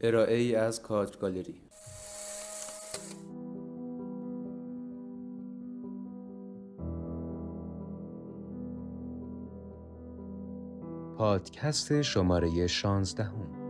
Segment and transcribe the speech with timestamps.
[0.00, 1.62] ارائه ای از کادر گالری
[11.16, 13.60] پادکست شماره 16 هم.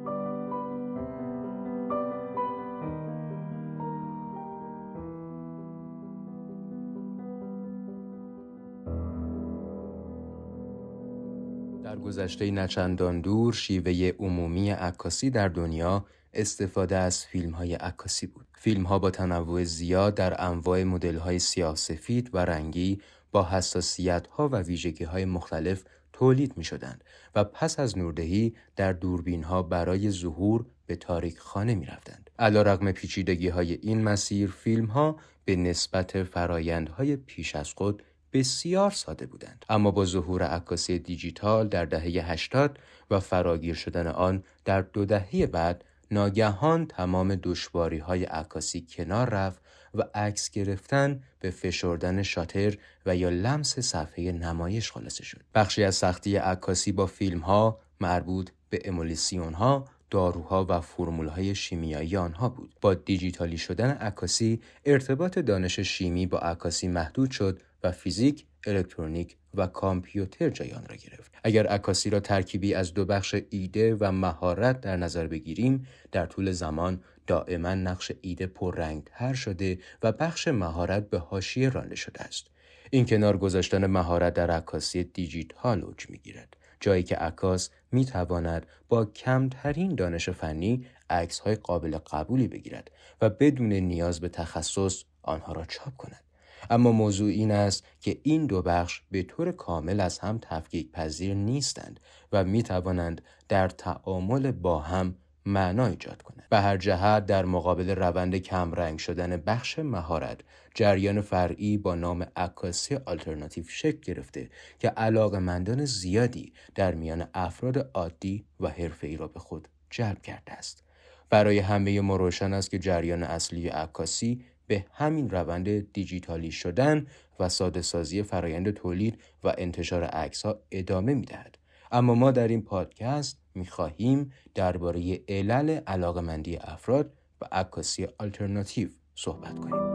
[11.83, 16.05] در گذشته نچندان دور شیوه عمومی عکاسی در دنیا
[16.35, 18.47] استفاده از فیلم های عکاسی بود.
[18.55, 23.01] فیلم ها با تنوع زیاد در انواع مدل های سیاه سفید و رنگی
[23.33, 27.05] با حساسیت ها و ویژگی های مختلف تولید می شدند
[27.35, 32.31] و پس از نوردهی در دوربین ها برای ظهور به تاریک خانه می رفتند.
[32.39, 38.03] علا رقم پیچیدگی های این مسیر فیلم ها به نسبت فرایندهای پیش از خود
[38.33, 42.79] بسیار ساده بودند اما با ظهور عکاسی دیجیتال در دهه 80
[43.11, 49.63] و فراگیر شدن آن در دو دهه بعد ناگهان تمام دشواری های عکاسی کنار رفت
[49.95, 55.41] و عکس گرفتن به فشردن شاتر و یا لمس صفحه نمایش خلاصه شد.
[55.55, 60.81] بخشی از سختی عکاسی با فیلم ها مربوط به امولیسیون ها داروها و
[61.29, 62.75] های شیمیایی آنها بود.
[62.81, 69.67] با دیجیتالی شدن عکاسی ارتباط دانش شیمی با عکاسی محدود شد و فیزیک، الکترونیک و
[69.67, 71.31] کامپیوتر جای آن را گرفت.
[71.45, 76.53] اگر عکاسی را ترکیبی از دو بخش ایده و مهارت در نظر بگیریم، در طول
[76.53, 82.47] زمان دائما نقش ایده پررنگتر شده و بخش مهارت به حاشیه رانده شده است.
[82.91, 86.57] این کنار گذاشتن مهارت در عکاسی دیجیتال اوج می‌گیرد.
[86.81, 93.31] جایی که عکاس می تواند با کمترین دانش فنی عکس های قابل قبولی بگیرد و
[93.31, 96.25] بدون نیاز به تخصص آنها را چاپ کند.
[96.71, 101.35] اما موضوع این است که این دو بخش به طور کامل از هم تفکیک پذیر
[101.35, 102.01] نیستند
[102.33, 105.15] و می توانند در تعامل با هم
[105.47, 106.47] معنا ایجاد کنند.
[106.51, 110.41] به هر جهت در مقابل روند کمرنگ شدن بخش مهارت
[110.75, 118.45] جریان فرعی با نام عکاسی آلترناتیو شکل گرفته که علاقمندان زیادی در میان افراد عادی
[118.61, 120.85] و حرفه‌ای را به خود جلب کرده است.
[121.31, 127.07] برای همه ما روشن است که جریان اصلی عکاسی به همین روند دیجیتالی شدن
[127.41, 131.59] و ساده سازی فرایند تولید و انتشار عکس ها ادامه می دهد.
[131.93, 139.59] اما ما در این پادکست می خواهیم درباره علل علاقمندی افراد و عکاسی آلترناتیو صحبت
[139.59, 139.91] کنیم.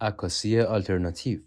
[0.00, 1.40] عکاسی آلترناتیو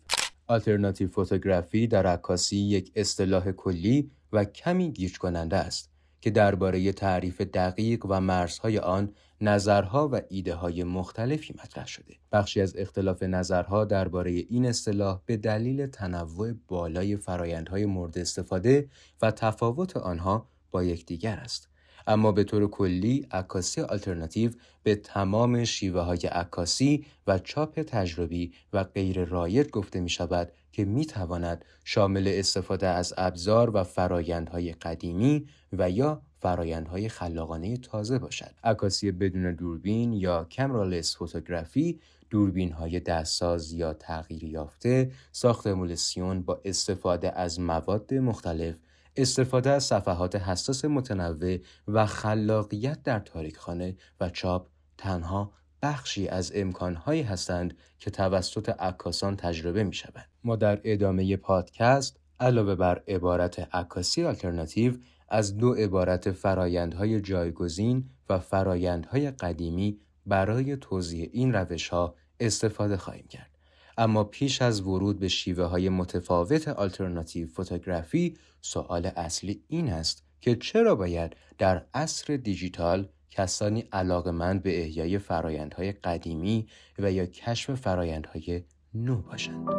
[0.47, 5.89] alternative photography در عکاسی یک اصطلاح کلی و کمی گیج کننده است
[6.21, 12.15] که درباره تعریف دقیق و مرزهای آن نظرها و ایده های مختلفی مطرح شده.
[12.31, 18.89] بخشی از اختلاف نظرها درباره این اصطلاح به دلیل تنوع بالای فرایندهای مورد استفاده
[19.21, 21.69] و تفاوت آنها با یکدیگر است.
[22.07, 24.51] اما به طور کلی عکاسی آلترناتیو
[24.83, 30.85] به تمام شیوه های عکاسی و چاپ تجربی و غیر رایج گفته می شود که
[30.85, 38.51] می تواند شامل استفاده از ابزار و فرایندهای قدیمی و یا فرایندهای خلاقانه تازه باشد.
[38.63, 41.99] عکاسی بدون دوربین یا کمرالس فوتوگرافی
[42.29, 48.75] دوربین های دستساز یا تغییر یافته، ساخت امولسیون با استفاده از مواد مختلف
[49.15, 57.21] استفاده از صفحات حساس متنوع و خلاقیت در تاریکخانه و چاپ تنها بخشی از امکانهایی
[57.21, 60.29] هستند که توسط عکاسان تجربه می شوند.
[60.43, 64.93] ما در ادامه پادکست علاوه بر عبارت عکاسی آلترناتیو
[65.29, 73.27] از دو عبارت فرایندهای جایگزین و فرایندهای قدیمی برای توضیح این روش ها استفاده خواهیم
[73.27, 73.58] کرد.
[73.99, 80.55] اما پیش از ورود به شیوه های متفاوت آلترناتیو فوتوگرافی سوال اصلی این است که
[80.55, 86.67] چرا باید در عصر دیجیتال کسانی علاقمند به احیای فرایندهای قدیمی
[86.99, 89.69] و یا کشف فرایندهای نو باشند.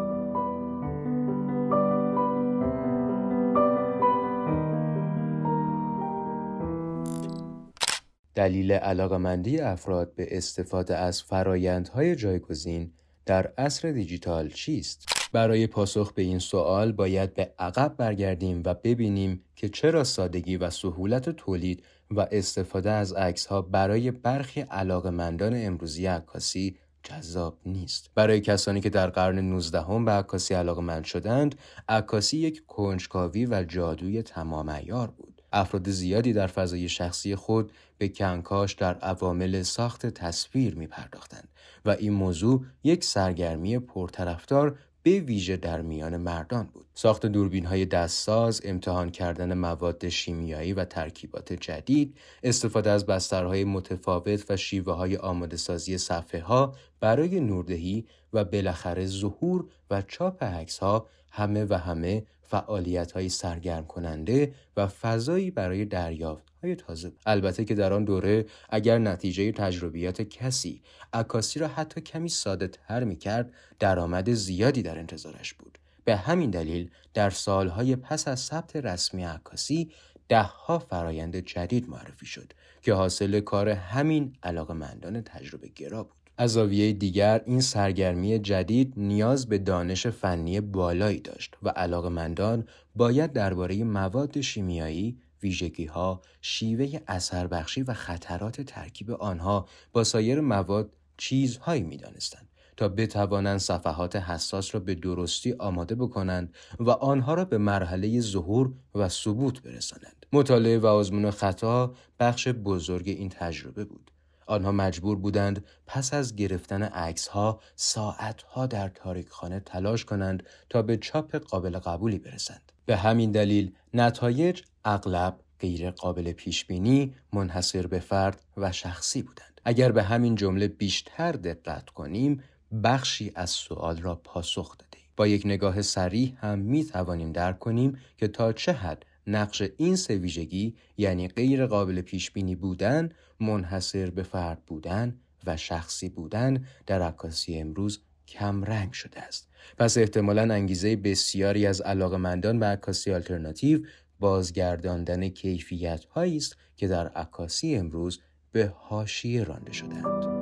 [8.35, 12.93] دلیل علاقمندی افراد به استفاده از فرایندهای جایگزین
[13.31, 19.45] در عصر دیجیتال چیست؟ برای پاسخ به این سوال باید به عقب برگردیم و ببینیم
[19.57, 26.07] که چرا سادگی و سهولت تولید و استفاده از عکس ها برای برخی علاقمندان امروزی
[26.07, 31.55] عکاسی جذاب نیست برای کسانی که در قرن 19 هم به عکاسی علاقمند شدند
[31.89, 38.09] عکاسی یک کنجکاوی و جادوی تمام ایار بود افراد زیادی در فضای شخصی خود به
[38.09, 41.49] کنکاش در عوامل ساخت تصویر می پرداختند
[41.85, 46.87] و این موضوع یک سرگرمی پرطرفدار به ویژه در میان مردان بود.
[46.95, 54.51] ساخت دوربین های دستساز، امتحان کردن مواد شیمیایی و ترکیبات جدید، استفاده از بسترهای متفاوت
[54.51, 60.79] و شیوه های آماده سازی صفحه ها برای نوردهی و بالاخره ظهور و چاپ عکس
[60.79, 67.13] ها همه و همه فعالیت های سرگرم کننده و فضایی برای دریافت های تازه.
[67.27, 70.83] البته که در آن دوره اگر نتیجه تجربیات کسی
[71.13, 75.79] عکاسی را حتی کمی ساده تر می کرد درآمد زیادی در انتظارش بود.
[76.05, 79.91] به همین دلیل در سالهای پس از ثبت رسمی عکاسی
[80.29, 86.20] دهها فرایند جدید معرفی شد که حاصل کار همین علاقمندان تجربه گرا بود.
[86.41, 92.65] از زاویه دیگر این سرگرمی جدید نیاز به دانش فنی بالایی داشت و علاقمندان
[92.97, 100.41] باید درباره مواد شیمیایی، ویژگی ها، شیوه اثر بخشی و خطرات ترکیب آنها با سایر
[100.41, 107.35] مواد چیزهایی می دانستند تا بتوانند صفحات حساس را به درستی آماده بکنند و آنها
[107.35, 110.27] را به مرحله ظهور و ثبوت برسانند.
[110.33, 114.11] مطالعه و آزمون خطا بخش بزرگ این تجربه بود.
[114.51, 120.43] آنها مجبور بودند پس از گرفتن عکس ها ساعت ها در تاریک خانه تلاش کنند
[120.71, 122.73] تا به چاپ قابل قبولی برسند.
[122.87, 129.61] به همین دلیل نتایج اغلب غیر قابل پیش بینی، منحصر به فرد و شخصی بودند.
[129.65, 132.43] اگر به همین جمله بیشتر دقت کنیم،
[132.85, 134.99] بخشی از سوال را پاسخ داده.
[135.17, 139.97] با یک نگاه سریح هم می توانیم درک کنیم که تا چه حد نقش این
[139.97, 143.09] سه ویژگی یعنی غیر قابل پیش بینی بودن،
[143.41, 149.49] منحصر به فرد بودن و شخصی بودن در عکاسی امروز کم رنگ شده است.
[149.79, 153.81] پس احتمالا انگیزه بسیاری از علاقمندان به عکاسی آلترناتیو
[154.21, 158.21] بازگرداندن کیفیت هایی است که در عکاسی امروز
[158.53, 160.40] به حاشیه رانده شدهاند.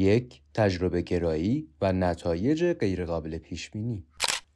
[0.00, 4.04] یک تجربه گرایی و نتایج غیرقابل پیش بینی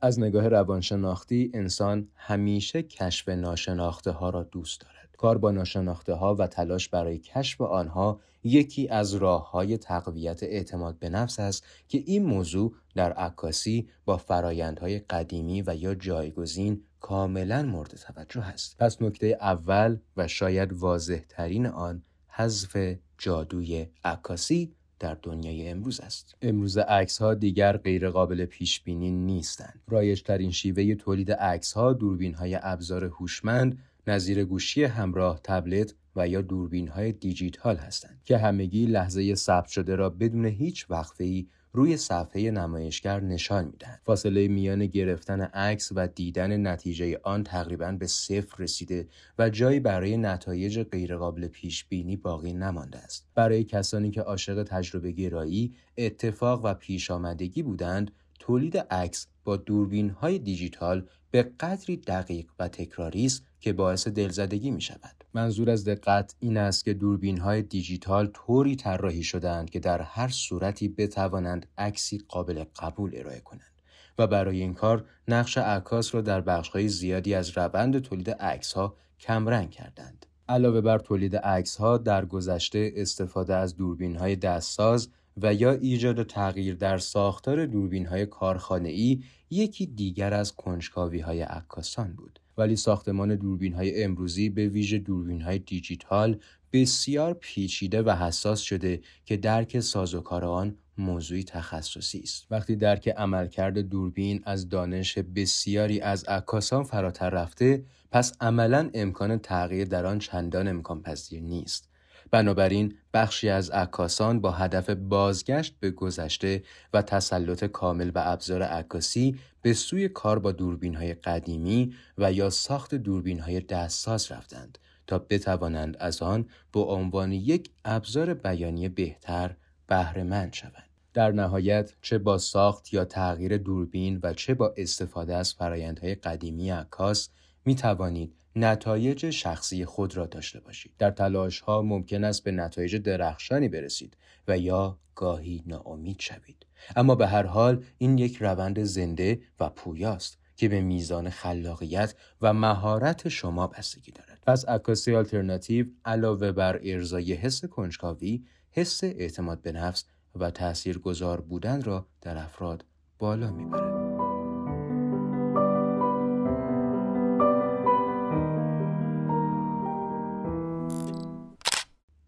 [0.01, 5.09] از نگاه روانشناختی انسان همیشه کشف ناشناخته ها را دوست دارد.
[5.19, 10.99] کار با ناشناخته ها و تلاش برای کشف آنها یکی از راه های تقویت اعتماد
[10.99, 17.63] به نفس است که این موضوع در عکاسی با فرایندهای قدیمی و یا جایگزین کاملا
[17.63, 18.77] مورد توجه است.
[18.79, 24.75] پس نکته اول و شاید واضح ترین آن حذف جادوی عکاسی
[25.05, 26.35] در دنیای امروز است.
[26.43, 29.81] امروز عکس ها دیگر غیر قابل پیش بینی نیستند.
[29.89, 36.29] رایج ترین شیوه تولید عکس ها دوربین های ابزار هوشمند نظیر گوشی همراه تبلت و
[36.29, 41.45] یا دوربین های دیجیتال هستند که همگی لحظه ثبت شده را بدون هیچ وقفه
[41.77, 44.01] روی صفحه نمایشگر نشان می‌دهند.
[44.03, 50.17] فاصله میان گرفتن عکس و دیدن نتیجه آن تقریبا به صفر رسیده و جایی برای
[50.17, 53.27] نتایج غیرقابل پیش بینی باقی نمانده است.
[53.35, 58.11] برای کسانی که عاشق تجربه گرایی، اتفاق و پیش آمدگی بودند،
[58.41, 64.71] تولید عکس با دوربین های دیجیتال به قدری دقیق و تکراری است که باعث دلزدگی
[64.71, 65.25] می شود.
[65.35, 70.29] منظور از دقت این است که دوربین های دیجیتال طوری طراحی شدهاند که در هر
[70.29, 73.83] صورتی بتوانند عکسی قابل قبول ارائه کنند
[74.19, 78.97] و برای این کار نقش عکاس را در بخشهای زیادی از روند تولید عکس ها
[79.21, 80.27] کمرنگ کردند.
[80.49, 85.09] علاوه بر تولید عکس ها در گذشته استفاده از دوربین های دستساز
[85.43, 91.43] و یا ایجاد تغییر در ساختار دوربین های کارخانه ای یکی دیگر از کنجکاوی های
[91.43, 92.41] عکاسان بود.
[92.59, 96.41] ولی ساختمان دوربین های امروزی به ویژه دوربین های دیجیتال
[96.73, 103.79] بسیار پیچیده و حساس شده که درک سازوکار آن موضوعی تخصصی است وقتی درک عملکرد
[103.79, 110.69] دوربین از دانش بسیاری از عکاسان فراتر رفته پس عملا امکان تغییر در آن چندان
[110.69, 111.94] امکان پذیر نیست
[112.35, 116.63] بنابراین بخشی از عکاسان با هدف بازگشت به گذشته
[116.93, 122.51] و تسلط کامل به ابزار عکاسی به سوی کار با دوربین های قدیمی و یا
[122.51, 129.57] ساخت دوربین های دستساز رفتند تا بتوانند از آن به عنوان یک ابزار بیانی بهتر
[129.87, 130.89] بهرهمند شوند.
[131.13, 136.71] در نهایت چه با ساخت یا تغییر دوربین و چه با استفاده از فرایندهای قدیمی
[136.71, 137.29] عکاس
[137.65, 140.93] می توانید نتایج شخصی خود را داشته باشید.
[140.99, 144.17] در تلاش ها ممکن است به نتایج درخشانی برسید
[144.49, 146.67] و یا گاهی ناامید شوید.
[146.97, 152.53] اما به هر حال این یک روند زنده و پویاست که به میزان خلاقیت و
[152.53, 154.43] مهارت شما بستگی دارد.
[154.47, 161.83] پس عکاسی آلترناتیو علاوه بر ارزای حس کنجکاوی، حس اعتماد به نفس و تاثیرگذار بودن
[161.83, 162.85] را در افراد
[163.19, 164.34] بالا می‌برد.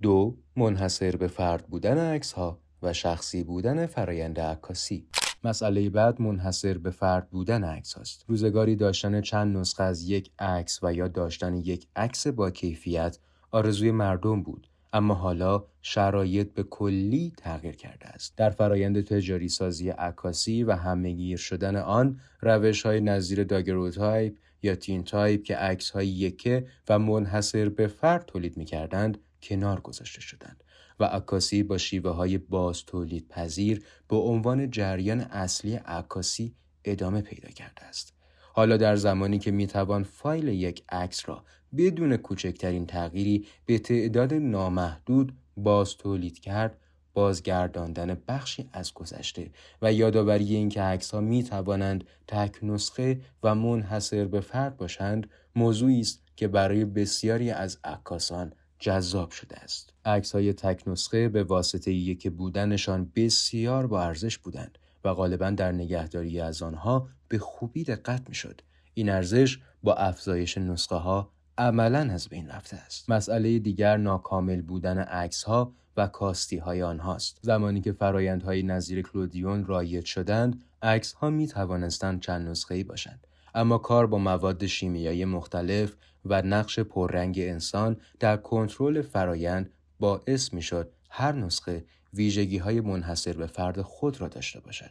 [0.07, 5.07] دو منحصر به فرد بودن عکس ها و شخصی بودن فرایند عکاسی
[5.45, 8.25] مسئله بعد منحصر به فرد بودن عکس هاست.
[8.29, 13.19] روزگاری داشتن چند نسخه از یک عکس و یا داشتن یک عکس با کیفیت
[13.51, 18.37] آرزوی مردم بود اما حالا شرایط به کلی تغییر کرده است.
[18.37, 25.05] در فرایند تجاری سازی عکاسی و همهگیر شدن آن روش های نظیر داگروتایپ یا تین
[25.05, 29.19] تایپ که عکس های یکه و منحصر به فرد تولید می کردند
[29.49, 30.65] کنار گذاشته شدند
[31.01, 37.49] و عکاسی با شیوه های باز تولید پذیر به عنوان جریان اصلی عکاسی ادامه پیدا
[37.49, 38.13] کرده است.
[38.53, 41.45] حالا در زمانی که می‌توان فایل یک عکس را
[41.77, 46.79] بدون کوچکترین تغییری به تعداد نامحدود باز تولید کرد
[47.15, 49.51] بازگرداندن بخشی از گذشته
[49.83, 56.01] و یادآوری اینکه عکس ها می توانند تک نسخه و منحصر به فرد باشند موضوعی
[56.01, 59.93] است که برای بسیاری از عکاسان جذاب شده است.
[60.05, 65.73] عکس های تک نسخه به واسطه یک بودنشان بسیار با ارزش بودند و غالبا در
[65.73, 68.61] نگهداری از آنها به خوبی دقت می شد.
[68.95, 73.11] این ارزش با افزایش نسخه ها عملا از بین رفته است.
[73.11, 77.39] مسئله دیگر ناکامل بودن عکس ها و کاستی های آنهاست.
[77.43, 83.26] زمانی که فرایندهای نظیر کلودیون رایج شدند، عکس ها می توانستند چند نسخه ای باشند.
[83.57, 89.71] اما کار با مواد شیمیایی مختلف و نقش پررنگ انسان در کنترل فرایند
[90.01, 91.85] باعث می شد هر نسخه
[92.15, 94.91] ویژگی های منحصر به فرد خود را داشته باشد.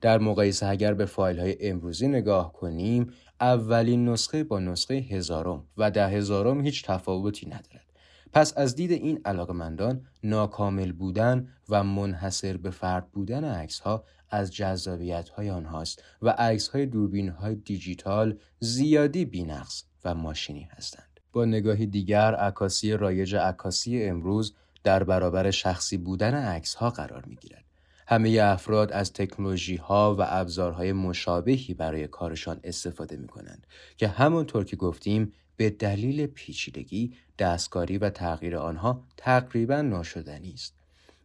[0.00, 5.90] در مقایسه اگر به فایل های امروزی نگاه کنیم اولین نسخه با نسخه هزارم و
[5.90, 7.86] ده هزارم هیچ تفاوتی ندارد.
[8.32, 14.54] پس از دید این علاقمندان ناکامل بودن و منحصر به فرد بودن عکس ها از
[14.54, 21.20] جذابیت های آنهاست و عکس های دوربین های دیجیتال زیادی بینقص و ماشینی هستند.
[21.32, 27.36] با نگاهی دیگر عکاسی رایج عکاسی امروز در برابر شخصی بودن عکس ها قرار می
[27.36, 27.64] گیرد.
[28.06, 34.64] همه افراد از تکنولوژی ها و ابزارهای مشابهی برای کارشان استفاده می کنند که همانطور
[34.64, 40.79] که گفتیم به دلیل پیچیدگی دستکاری و تغییر آنها تقریبا ناشدنی است.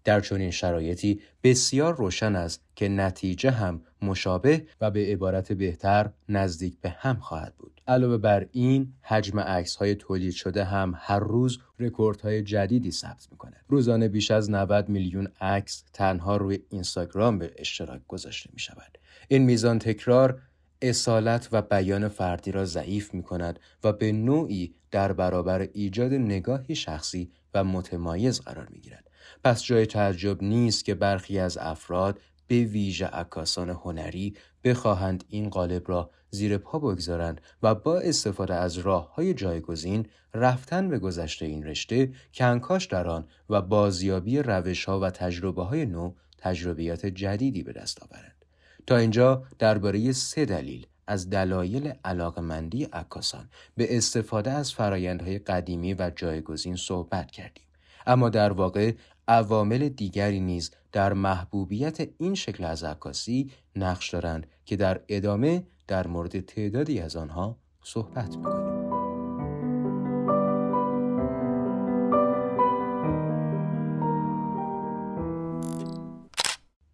[0.06, 6.78] در چنین شرایطی بسیار روشن است که نتیجه هم مشابه و به عبارت بهتر نزدیک
[6.82, 7.82] به هم خواهد بود.
[7.88, 13.56] علاوه بر این حجم عکس های تولید شده هم هر روز رکوردهای جدیدی ثبت می‌کنه.
[13.68, 18.98] روزانه بیش از 90 میلیون عکس تنها روی اینستاگرام به اشتراک گذاشته می شود.
[19.28, 20.42] این میزان تکرار
[20.82, 26.76] اصالت و بیان فردی را ضعیف می کند و به نوعی در برابر ایجاد نگاهی
[26.76, 29.05] شخصی و متمایز قرار می گیرد.
[29.46, 35.90] پس جای تعجب نیست که برخی از افراد به ویژه عکاسان هنری بخواهند این قالب
[35.90, 41.64] را زیر پا بگذارند و با استفاده از راه های جایگزین رفتن به گذشته این
[41.64, 47.74] رشته کنکاش در آن و بازیابی روش ها و تجربه های نو تجربیات جدیدی به
[47.74, 48.46] دست آورند.
[48.88, 56.12] تا اینجا درباره سه دلیل از دلایل علاقمندی عکاسان به استفاده از فرایندهای قدیمی و
[56.16, 57.66] جایگزین صحبت کردیم.
[58.08, 58.94] اما در واقع
[59.28, 66.08] عوامل دیگری نیز در محبوبیت این شکل از عکاسی نقش دارند که در ادامه در
[66.08, 68.76] مورد تعدادی از آنها صحبت می‌کنیم.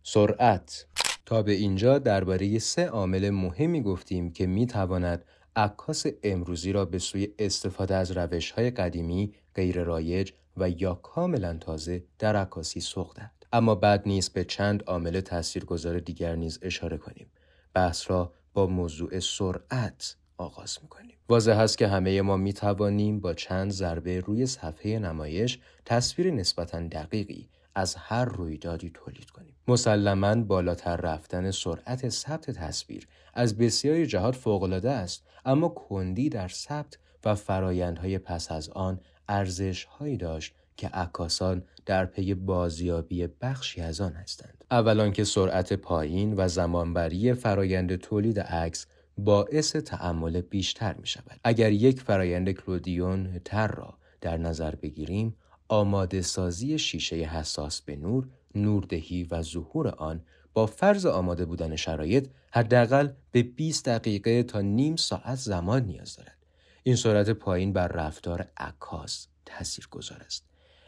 [0.04, 0.88] سرعت
[1.26, 7.00] تا به اینجا درباره سه عامل مهمی گفتیم که می تواند عکاس امروزی را به
[7.00, 13.18] سوی استفاده از روش های قدیمی غیر رایج و یا کاملا تازه در عکاسی سوق
[13.54, 17.28] اما بعد نیست به چند عامل تاثیرگذار دیگر نیز اشاره کنیم.
[17.74, 21.18] بحث را با موضوع سرعت آغاز می‌کنیم.
[21.30, 26.80] واضح است که همه ما می توانیم با چند ضربه روی صفحه نمایش تصویر نسبتا
[26.80, 29.56] دقیقی از هر رویدادی تولید کنیم.
[29.68, 36.98] مسلما بالاتر رفتن سرعت ثبت تصویر از بسیاری جهات فوقالعاده است اما کندی در ثبت
[37.26, 44.02] و فرایندهای پس از آن ارزش هایی داشت که عکاسان در پی بازیابی بخشی از
[44.02, 44.64] آن هستند.
[44.72, 48.86] اولان که سرعت پایین و زمانبری فرایند تولید عکس
[49.18, 51.40] باعث تعمل بیشتر می شود.
[51.44, 55.36] اگر یک فرایند کلودیون تر را در نظر بگیریم،
[55.68, 60.22] آماده سازی شیشه حساس به نور، نوردهی و ظهور آن
[60.54, 66.41] با فرض آماده بودن شرایط حداقل به 20 دقیقه تا نیم ساعت زمان نیاز دارد.
[66.84, 70.46] این سرعت پایین بر رفتار عکاس تاثیر گذار است.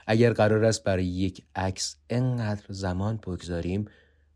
[0.08, 3.86] اگر قرار است برای یک عکس انقدر زمان بگذاریم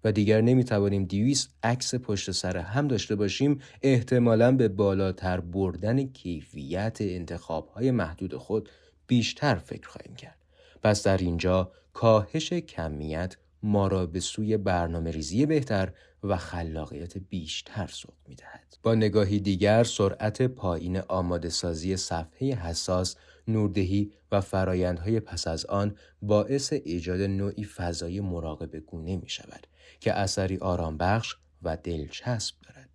[0.04, 6.98] و دیگر نمی‌توانیم دیویس عکس پشت سر هم داشته باشیم احتمالا به بالاتر بردن کیفیت
[7.02, 8.70] انتخاب های محدود خود
[9.08, 10.38] بیشتر فکر خواهیم کرد.
[10.84, 17.88] پس در اینجا کاهش کمیت ما را به سوی برنامه ریزی بهتر و خلاقیت بیشتر
[17.88, 18.78] سوق می دهد.
[18.84, 23.16] با نگاهی دیگر سرعت پایین آماده سازی صفحه حساس
[23.48, 29.68] نوردهی و فرایندهای پس از آن باعث ایجاد نوعی فضای مراقب گونه می شود
[30.00, 32.87] که اثری آرام بخش و دلچسب دارد.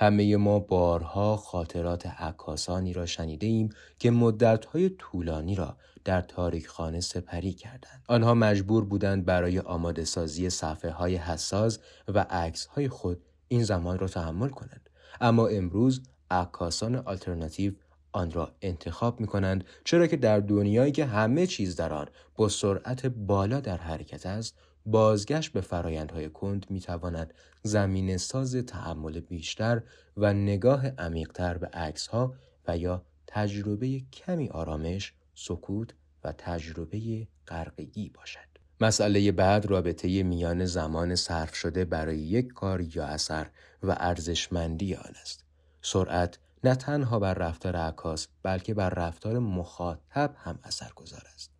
[0.00, 7.00] همه ما بارها خاطرات عکاسانی را شنیده ایم که مدتهای طولانی را در تاریک خانه
[7.00, 8.04] سپری کردند.
[8.08, 11.78] آنها مجبور بودند برای آماده سازی صفحه های حساس
[12.08, 14.90] و عکس های خود این زمان را تحمل کنند.
[15.20, 17.72] اما امروز عکاسان آلترناتیو
[18.12, 22.48] آن را انتخاب می کنند چرا که در دنیایی که همه چیز در آن با
[22.48, 24.58] سرعت بالا در حرکت است
[24.90, 29.82] بازگشت به فرایندهای کند می تواند زمین ساز تحمل بیشتر
[30.16, 32.34] و نگاه عمیقتر به عکس ها
[32.68, 38.48] و یا تجربه کمی آرامش، سکوت و تجربه غرقگی باشد.
[38.80, 43.50] مسئله بعد رابطه میان زمان صرف شده برای یک کار یا اثر
[43.82, 45.44] و ارزشمندی آن است.
[45.82, 51.57] سرعت نه تنها بر رفتار عکاس بلکه بر رفتار مخاطب هم اثر گذار است.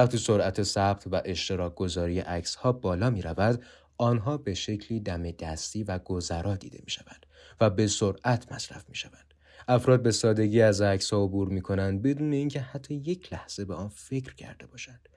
[0.00, 3.64] وقتی سرعت ثبت و اشتراک گذاری عکس ها بالا می رود،
[3.98, 7.26] آنها به شکلی دم دستی و گذرا دیده می شوند
[7.60, 9.34] و به سرعت مصرف می شوند.
[9.68, 13.74] افراد به سادگی از عکس ها عبور می کنند بدون اینکه حتی یک لحظه به
[13.74, 15.08] آن فکر کرده باشند.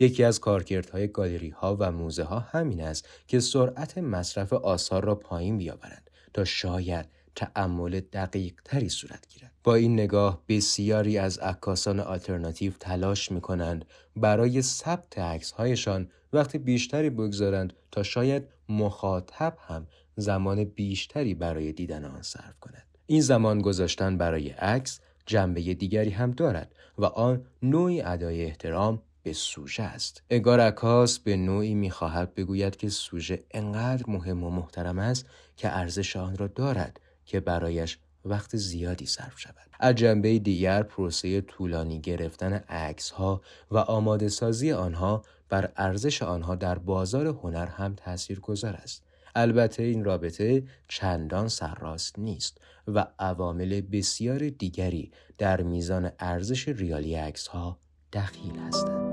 [0.00, 5.14] یکی از کارکردهای گالری ها و موزه ها همین است که سرعت مصرف آثار را
[5.14, 9.52] پایین بیاورند تا شاید تعمل دقیق تری صورت گیرد.
[9.64, 13.84] با این نگاه بسیاری از عکاسان آلترناتیو تلاش می کنند
[14.16, 19.86] برای ثبت عکس هایشان وقتی بیشتری بگذارند تا شاید مخاطب هم
[20.16, 22.86] زمان بیشتری برای دیدن آن صرف کند.
[23.06, 29.32] این زمان گذاشتن برای عکس جنبه دیگری هم دارد و آن نوعی ادای احترام به
[29.32, 35.26] سوژه است انگار عکاس به نوعی می‌خواهد بگوید که سوژه انقدر مهم و محترم است
[35.56, 39.56] که ارزش آن را دارد که برایش وقت زیادی صرف شود.
[39.80, 46.54] از جنبه دیگر پروسه طولانی گرفتن عکس ها و آماده سازی آنها بر ارزش آنها
[46.54, 49.02] در بازار هنر هم تأثیر گذار است.
[49.34, 52.58] البته این رابطه چندان سرراست نیست
[52.88, 57.78] و عوامل بسیار دیگری در میزان ارزش ریالی عکس ها
[58.12, 59.11] دخیل هستند.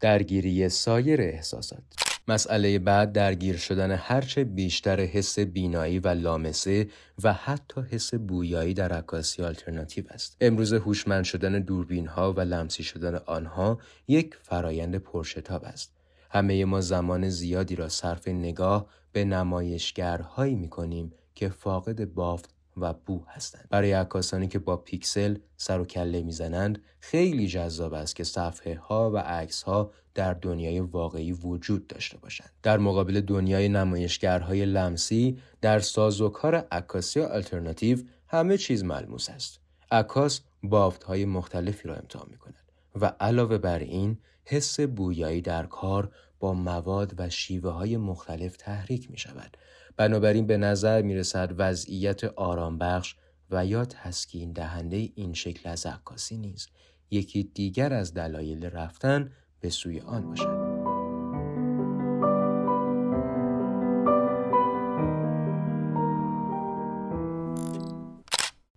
[0.00, 1.82] درگیری سایر احساسات
[2.28, 6.88] مسئله بعد درگیر شدن هرچه بیشتر حس بینایی و لامسه
[7.22, 10.36] و حتی حس بویایی در عکاسی آلترناتیو است.
[10.40, 15.92] امروز هوشمند شدن دوربین ها و لمسی شدن آنها یک فرایند پرشتاب است.
[16.30, 22.92] همه ما زمان زیادی را صرف نگاه به نمایشگرهایی می کنیم که فاقد بافت و
[22.92, 23.66] بو هستند.
[23.70, 29.10] برای عکاسانی که با پیکسل سر و کله می‌زنند خیلی جذاب است که صفحه ها
[29.10, 32.50] و عکس ها در دنیای واقعی وجود داشته باشند.
[32.62, 39.60] در مقابل دنیای نمایشگرهای لمسی در سازوکار عکاسی آلترناتیو همه چیز ملموس است.
[39.90, 42.54] عکاس بافت های مختلفی را امتحان می کند
[43.00, 49.10] و علاوه بر این حس بویایی در کار با مواد و شیوه های مختلف تحریک
[49.10, 49.56] می شود
[49.98, 53.14] بنابراین به نظر می رسد وضعیت آرام بخش
[53.50, 56.68] و یا تسکین دهنده این شکل از عکاسی نیز
[57.10, 60.68] یکی دیگر از دلایل رفتن به سوی آن باشد.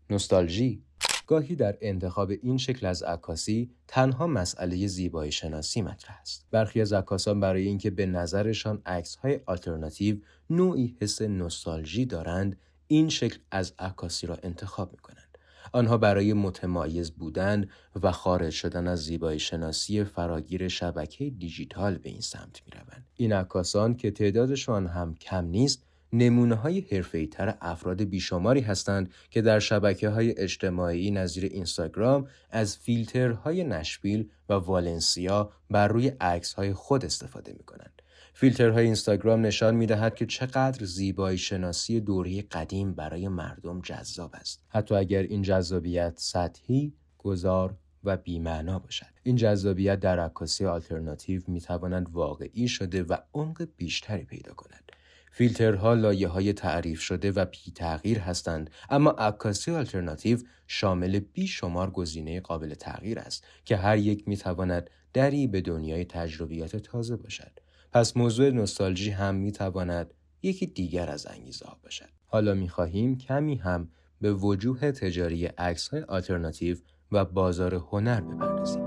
[0.10, 0.84] نوستالژی
[1.32, 6.48] گاهی در انتخاب این شکل از عکاسی تنها مسئله زیبایی شناسی مطرح است.
[6.52, 10.18] برخی از عکاسان برای اینکه به نظرشان عکس های آلترناتیو
[10.52, 15.38] نوعی حس نوستالژی دارند، این شکل از عکاسی را انتخاب می کنند.
[15.74, 17.70] آنها برای متمایز بودن
[18.04, 23.06] و خارج شدن از زیبایی شناسی فراگیر شبکه دیجیتال به این سمت می روند.
[23.16, 25.84] این عکاسان که تعدادشان هم کم نیست
[26.14, 32.78] نمونه های حرفه تر افراد بیشماری هستند که در شبکه های اجتماعی نظیر اینستاگرام از
[32.78, 38.01] فیلترهای نشبیل و والنسیا بر روی عکس های خود استفاده می کنند.
[38.34, 44.64] فیلترهای اینستاگرام نشان می دهد که چقدر زیبایی شناسی دوره قدیم برای مردم جذاب است.
[44.70, 49.06] حتی اگر این جذابیت سطحی، گذار و بیمعنا باشد.
[49.24, 54.92] این جذابیت در عکاسی آلترناتیو می توانند واقعی شده و عمق بیشتری پیدا کند.
[55.32, 62.42] فیلترها لایه های تعریف شده و بی تغییر هستند اما عکاسی آلترناتیو شامل بیشمار گزینه
[62.42, 67.60] قابل تغییر است که هر یک می تواند دری به دنیای تجربیات تازه باشد
[67.94, 73.56] پس موضوع نوستالژی هم می تواند یکی دیگر از انگیزه ها باشد حالا می‌خواهیم کمی
[73.56, 73.90] هم
[74.22, 76.78] به وجوه تجاری عکس های آلترناتیو
[77.12, 78.86] و بازار هنر بپردازیم.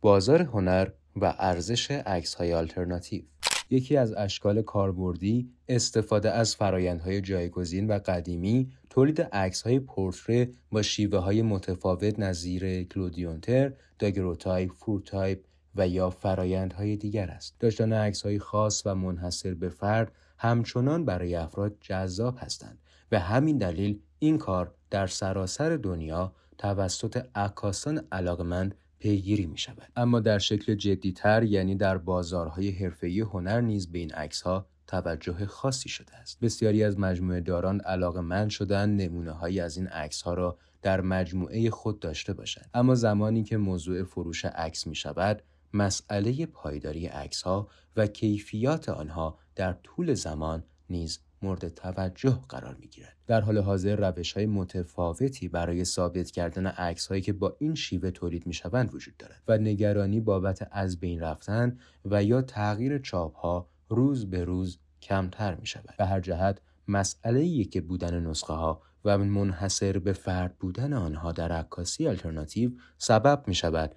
[0.00, 3.22] بازار هنر و ارزش عکس های آلترناتیو
[3.70, 9.20] یکی از اشکال کاربردی استفاده از فرایندهای جایگزین و قدیمی تولید
[9.64, 15.38] های پورتره با شیوه های متفاوت نظیر کلودیونتر، داگروتایپ، فورتایپ
[15.76, 17.56] و یا فرایندهای دیگر است.
[17.60, 22.78] داشتن های خاص و منحصر به فرد همچنان برای افراد جذاب هستند
[23.12, 28.74] و همین دلیل این کار در سراسر دنیا توسط عکاسان علاقمند
[29.04, 29.88] پیگیری می شود.
[29.96, 34.12] اما در شکل جدیتر یعنی در بازارهای حرفه‌ای هنر نیز به این
[34.44, 36.40] ها توجه خاصی شده است.
[36.40, 41.00] بسیاری از مجموعه داران علاقه من شدن نمونه هایی از این عکس ها را در
[41.00, 42.70] مجموعه خود داشته باشند.
[42.74, 45.42] اما زمانی که موضوع فروش عکس می شود،
[45.74, 52.86] مسئله پایداری عکس ها و کیفیات آنها در طول زمان نیز مورد توجه قرار می
[52.86, 53.16] گیرد.
[53.26, 58.10] در حال حاضر روش های متفاوتی برای ثابت کردن عکس هایی که با این شیوه
[58.10, 63.36] تولید می شوند وجود دارد و نگرانی بابت از بین رفتن و یا تغییر چاپ
[63.36, 65.94] ها روز به روز کمتر می شود.
[65.98, 71.52] به هر جهت مسئله که بودن نسخه ها و منحصر به فرد بودن آنها در
[71.52, 73.94] عکاسی آلترناتیو سبب می شود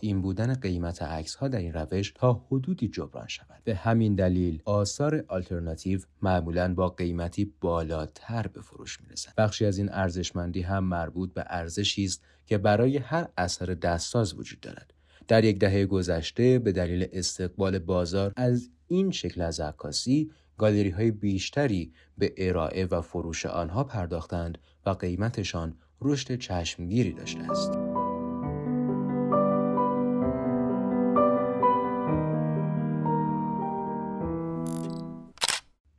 [0.00, 3.62] این بودن قیمت عکس ها در این روش تا حدودی جبران شود.
[3.64, 9.34] به همین دلیل آثار آلترناتیو معمولا با قیمتی بالاتر به فروش می‌رسند.
[9.36, 14.60] بخشی از این ارزشمندی هم مربوط به ارزشی است که برای هر اثر دستساز وجود
[14.60, 14.94] دارد.
[15.28, 21.10] در یک دهه گذشته به دلیل استقبال بازار از این شکل از عکاسی گالری های
[21.10, 27.72] بیشتری به ارائه و فروش آنها پرداختند و قیمتشان رشد چشمگیری داشته است.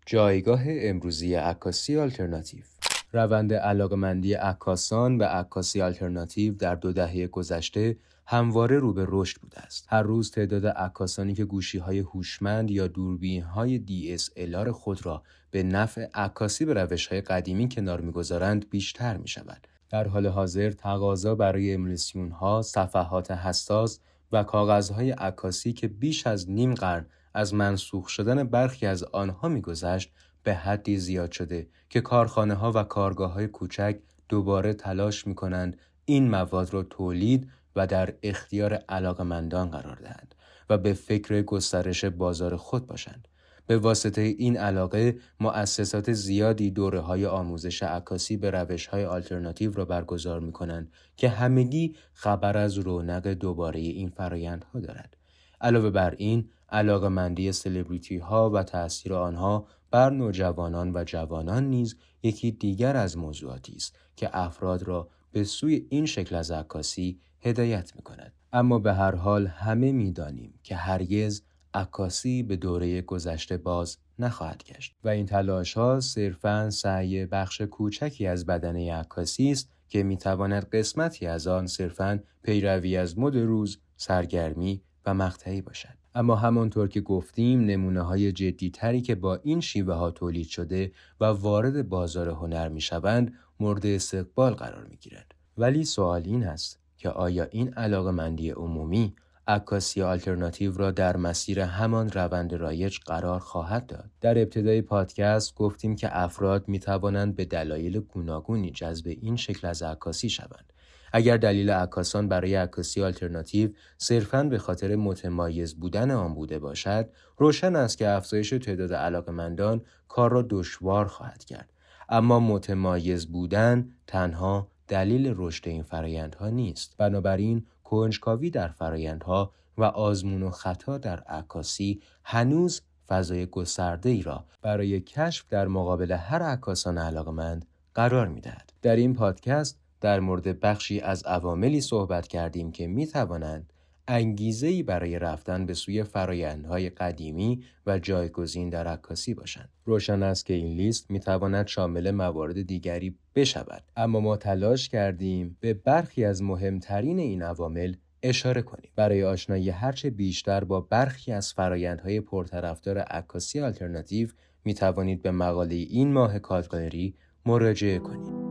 [0.06, 2.64] جایگاه امروزی عکاسی آلترناتیو
[3.12, 9.60] روند علاقمندی عکاسان به عکاسی آلترناتیو در دو دهه گذشته همواره رو به رشد بوده
[9.60, 9.86] است.
[9.90, 15.64] هر روز تعداد عکاسانی که گوشی های هوشمند یا دوربین های DSLR خود را به
[15.64, 19.68] نفع عکاسی به روش های قدیمی کنار می‌گذارند بیشتر می شود.
[19.90, 24.00] در حال حاضر تقاضا برای امیلیسیون ها، صفحات حساس
[24.32, 30.12] و کاغذهای عکاسی که بیش از نیم قرن از منسوخ شدن برخی از آنها میگذشت
[30.50, 35.78] به حدی زیاد شده که کارخانه ها و کارگاه های کوچک دوباره تلاش می کنند
[36.06, 40.36] این مواد را تولید و در اختیار علاقمندان قرار دهند
[40.70, 43.28] و به فکر گسترش بازار خود باشند.
[43.68, 49.86] به واسطه این علاقه مؤسسات زیادی دوره های آموزش عکاسی به روش های آلترناتیو را
[49.86, 55.18] برگزار می کنند که همگی خبر از رونق دوباره این فرایندها دارد.
[55.62, 62.52] علاوه بر این علاقمندی سلبریتی ها و تأثیر آنها بر نوجوانان و جوانان نیز یکی
[62.52, 68.02] دیگر از موضوعاتی است که افراد را به سوی این شکل از عکاسی هدایت می
[68.02, 68.34] کند.
[68.54, 71.42] اما به هر حال همه می دانیم که هرگز
[71.74, 78.28] عکاسی به دوره گذشته باز نخواهد گشت و این تلاش ها صرفا سعی بخش کوچکی
[78.28, 83.80] از بدنه عکاسی است که می تواند قسمتی از آن صرفا پیروی از مد روز،
[83.98, 85.99] سرگرمی و مقطعی باشد.
[86.16, 90.92] اما همانطور که گفتیم نمونه های جدی تری که با این شیوه ها تولید شده
[91.20, 95.34] و وارد بازار هنر می شوند مورد استقبال قرار می گیرند.
[95.58, 99.16] ولی سوال این است که آیا این علاقمندی عمومی
[99.48, 104.10] عکاسی آلترناتیو را در مسیر همان روند رایج قرار خواهد داد.
[104.22, 109.84] در ابتدای پادکست گفتیم که افراد می توانند به دلایل گوناگونی جذب این شکل از
[109.84, 110.74] عکاسی شوند
[111.14, 117.76] اگر دلیل عکاسان برای عکاسی آلترناتیو صرفاً به خاطر متمایز بودن آن بوده باشد روشن
[117.76, 121.74] است که افزایش تعداد علاقمندان کار را دشوار خواهد کرد
[122.10, 130.44] اما متمایز بودن تنها دلیل رشد این فرایندها نیست بنابراین کنجکاوی در فرایندها و آزمون
[130.44, 136.98] و خطا در عکاسی هنوز فضای گسترده ای را برای کشف در مقابل هر عکاسان
[136.98, 138.74] علاقمند قرار می دهد.
[138.82, 143.74] در این پادکست در مورد بخشی از عواملی صحبت کردیم که می توانند
[144.08, 149.70] انگیزه‌ای برای رفتن به سوی فرایندهای قدیمی و جایگزین در عکاسی باشند.
[149.86, 155.58] روشن است که این لیست می تواند شامل موارد دیگری بشود اما ما تلاش کردیم
[155.60, 161.54] به برخی از مهمترین این عوامل اشاره کنیم برای آشنایی هرچه بیشتر با برخی از
[161.54, 164.30] فرایندهای پرطرفدار عکاسی آلترناتیو
[164.66, 168.49] می توانید به مقاله این ماه کالگالری مراجعه کنید.